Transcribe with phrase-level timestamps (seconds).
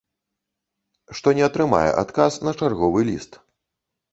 [1.19, 3.39] Што не атрымае адказ на чарговы ліст.